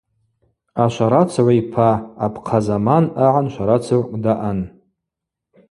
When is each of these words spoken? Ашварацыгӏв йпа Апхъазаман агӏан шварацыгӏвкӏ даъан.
Ашварацыгӏв 0.85 1.49
йпа 1.59 1.89
Апхъазаман 2.25 3.05
агӏан 3.25 3.47
шварацыгӏвкӏ 3.53 4.17
даъан. 4.23 4.59